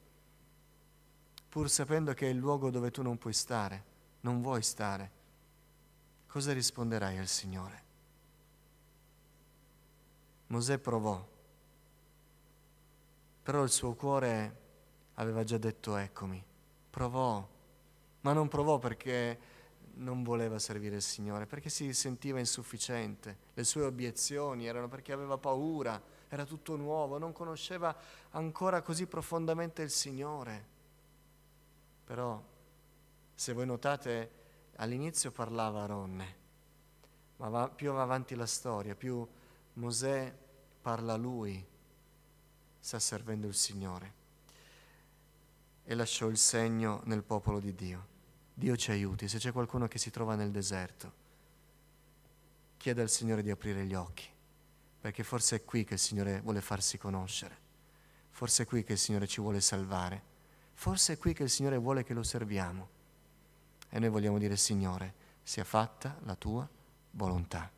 pur 1.50 1.70
sapendo 1.70 2.14
che 2.14 2.28
è 2.28 2.30
il 2.30 2.38
luogo 2.38 2.70
dove 2.70 2.92
tu 2.92 3.02
non 3.02 3.18
puoi 3.18 3.34
stare, 3.34 3.84
non 4.22 4.42
vuoi 4.42 4.62
stare, 4.62 5.12
cosa 6.34 6.52
risponderai 6.52 7.20
al 7.20 7.28
Signore? 7.28 7.84
Mosè 10.48 10.80
provò, 10.80 11.24
però 13.44 13.62
il 13.62 13.70
suo 13.70 13.94
cuore 13.94 14.62
aveva 15.14 15.44
già 15.44 15.60
detto 15.60 15.96
eccomi, 15.96 16.44
provò, 16.90 17.48
ma 18.22 18.34
non 18.34 18.48
provò 18.48 18.80
perché 18.80 19.40
non 19.98 20.24
voleva 20.24 20.58
servire 20.58 20.96
il 20.96 21.04
Signore, 21.04 21.46
perché 21.46 21.70
si 21.70 21.94
sentiva 21.94 22.40
insufficiente, 22.40 23.38
le 23.54 23.64
sue 23.64 23.84
obiezioni 23.84 24.66
erano 24.66 24.88
perché 24.88 25.12
aveva 25.14 25.38
paura, 25.38 26.02
era 26.30 26.46
tutto 26.46 26.76
nuovo, 26.76 27.20
non 27.20 27.32
conosceva 27.32 27.96
ancora 28.32 28.82
così 28.82 29.06
profondamente 29.06 29.84
il 29.84 29.92
Signore. 29.92 30.66
Però, 32.06 32.44
se 33.36 33.54
voi 33.54 33.68
notate, 33.68 34.42
all'inizio 34.76 35.32
parlava 35.32 35.86
Ronne, 35.86 36.36
ma 37.38 37.50
va, 37.50 37.70
più 37.70 37.92
va 37.92 38.02
avanti 38.02 38.36
la 38.36 38.46
storia, 38.46 38.96
più 38.96 39.28
Mosè 39.74 40.34
parla 40.82 41.14
a 41.14 41.18
lui, 41.18 41.66
sta 42.80 43.00
servendo 43.00 43.48
il 43.48 43.56
Signore 43.56 44.22
e 45.86 45.96
lasciò 45.96 46.28
il 46.28 46.38
segno 46.38 47.02
nel 47.06 47.24
popolo 47.24 47.60
di 47.60 47.74
Dio. 47.74 48.12
Dio 48.54 48.76
ci 48.76 48.92
aiuti, 48.92 49.28
se 49.28 49.38
c'è 49.40 49.52
qualcuno 49.52 49.88
che 49.88 49.98
si 49.98 50.12
trova 50.12 50.36
nel 50.36 50.52
deserto, 50.52 51.22
chieda 52.78 53.02
al 53.02 53.10
Signore 53.10 53.42
di 53.42 53.50
aprire 53.50 53.86
gli 53.86 53.94
occhi, 53.94 54.28
perché 55.00 55.24
forse 55.24 55.58
è 55.58 55.66
qui 55.66 55.84
che 55.84 55.96
il 55.96 56.00
Signore 56.00 56.42
vuole 56.42 56.62
farsi 56.62 56.98
conoscere, 56.98 57.58
forse 58.30 58.64
è 58.64 58.66
qui 58.66 58.84
che 58.84 58.94
il 58.94 59.00
Signore 59.00 59.28
ci 59.28 59.42
vuole 59.42 59.62
salvare, 59.62 60.22
forse 60.74 61.14
è 61.14 61.18
qui 61.18 61.34
che 61.34 61.44
il 61.44 61.50
Signore 61.50 61.78
vuole 61.78 62.04
che 62.04 62.14
lo 62.14 62.24
serviamo. 62.24 63.02
E 63.96 64.00
noi 64.00 64.10
vogliamo 64.10 64.40
dire, 64.40 64.56
Signore, 64.58 65.14
sia 65.44 65.64
fatta 65.64 66.18
la 66.24 66.34
tua 66.34 66.68
volontà. 67.12 67.70